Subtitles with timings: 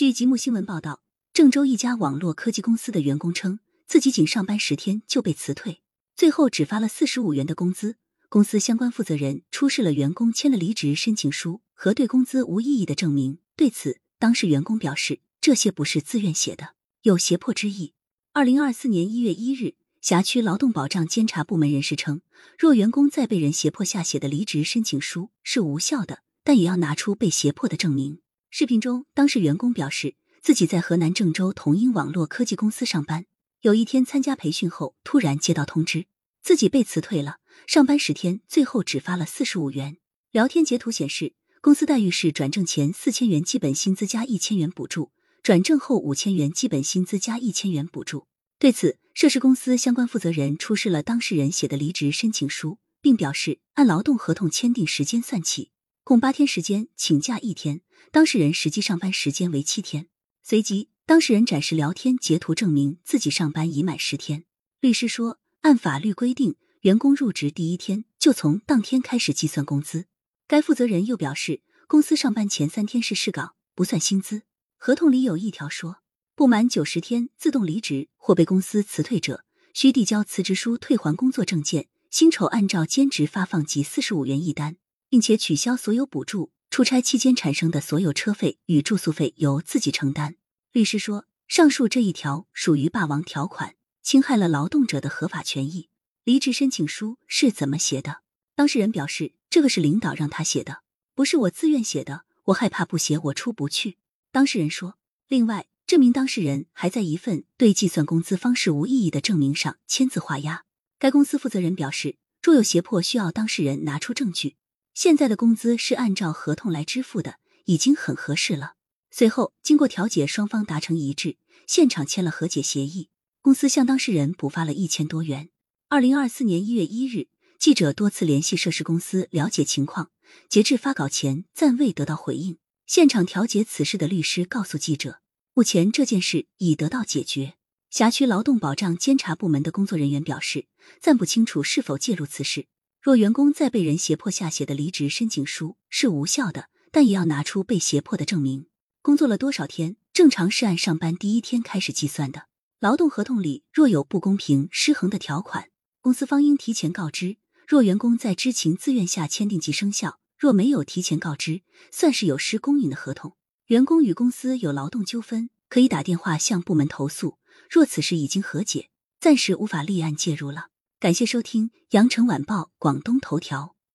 [0.00, 1.02] 据吉木新闻报道，
[1.34, 5.82] 郑州一家网络科技公司的员工称，自己仅上班十天就被辞退，
[6.16, 7.96] 最后只发了四十五元的工资。
[8.30, 13.40] 公司相关负责人出示了员工签了离职申请书和对工资无异议的证明。
[13.54, 17.92] 对此，当事员工表示，这些不是自愿写的，有胁迫之意。
[18.32, 22.22] 二零二四年一月一日，辖区劳动保障监察部门人士称，
[22.58, 28.20] 若员工在被人胁迫下写的离职申请书是无效的，但也要拿出被胁迫的证明。
[28.52, 33.26] 视频中，当事员工表示，自己在河南郑州同英网络科技公司上班，
[33.60, 36.06] 有一天参加培训后，突然接到通知，
[36.42, 37.36] 自己被辞退了。
[37.68, 39.98] 上班十天，最后只发了四十五元。
[40.32, 45.12] 聊天截图显示，公司待遇是转正前四千元基本薪资加一千元补助，
[45.44, 48.26] 转正后五千元基本薪资加一千元补助。
[48.58, 55.70] 对此，涉事公司相关负责人出示了当事人写的离职申请书，并表示按劳动合同签订时间算起，
[56.10, 60.08] 共八天时间，请假一天，当事人实际上班时间为七天。
[60.42, 64.42] 随即，当事人展示聊天截图证明自己上班已满十天。
[64.80, 66.56] 律师说，按法律规定。
[66.80, 70.06] 员工入职第一天就从当天开始计算工资。
[70.48, 74.42] 该负责人又表示，公司上班前三天是试岗，不算薪资。
[74.76, 75.98] 合同里有一条说，
[76.34, 84.76] 不满九十天自动离职或被公司辞退者，需递交辞职书、退还工作证件，薪酬按照兼职发放及四十五元一单，
[85.10, 86.52] 并且取消所有补助。
[86.70, 90.36] 出差期间产生的所有车费与住宿费由自己承担。
[90.70, 95.88] 律师说，上述这一条属于霸王条款，侵害了劳动者的合法权益。
[96.22, 98.22] 离职申请书是怎么写的？
[98.54, 100.82] 当事人表示，这个是领导让他写的，
[101.16, 102.22] 不是我自愿写的。
[102.44, 103.98] 我害怕不写我出不去。
[104.30, 110.64] 当事人说，另外，这名当事人还在一份对计算工资方式无异议的证明上签字画押。
[111.00, 114.54] 该公司负责人表示，若有胁迫，需要当事人拿出证据。
[114.94, 118.74] 现在的工资是按照合同来支付的，已经很合适了。
[119.10, 123.08] 随后，经过调解，双方达成一致，现场签了和解协议。
[123.42, 125.48] 公司向当事人补发了一千多元。
[125.88, 130.10] 二零二四年一月一日，记者多次联系涉事公司了解情况，
[130.48, 132.58] 截至发稿前暂未得到回应。
[132.86, 135.20] 现场调解此事的律师告诉记者，
[135.54, 137.54] 目前这件事已得到解决。
[137.90, 140.66] 辖区劳动保障监察部门的工作人员表示，
[141.00, 142.66] 暂不清楚是否介入此事。
[143.02, 148.66] 若员工在被人胁迫下写的离职申请书是无效的，但也要拿出被胁迫的证明。
[149.00, 152.44] 工作了多少天，正常是按上班第一天开始计算的。
[152.78, 155.70] 劳动合同里若有不公平、失衡的条款。
[156.02, 163.34] 公司方应提前告知，若员工在知情自愿下签订即生效；若没有提前告知，算是有失公允的合同。
[163.68, 167.38] 员工与公司有劳动纠纷，可以打电话向部门投诉。
[167.70, 168.90] 若此事已经和解，
[169.20, 170.69] 暂时无法立案介入了。
[171.00, 173.74] 感谢收听羊城晚报广东头条。